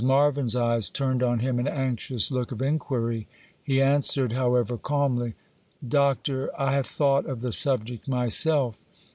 Marvyn's 0.03 0.55
eyes 0.55 0.89
turned 0.89 1.21
on 1.21 1.41
him 1.41 1.59
an 1.59 1.67
anxious 1.67 2.31
look 2.31 2.51
of 2.51 2.59
inquiry. 2.59 3.27
He 3.63 3.79
answered, 3.79 4.31
however, 4.31 4.75
calmly:— 4.75 5.35
'Doctor, 5.87 6.49
I 6.59 6.71
have 6.73 6.87
thought 6.87 7.27
of 7.27 7.41
the 7.41 7.51
subject 7.51 8.07
myself. 8.07 8.77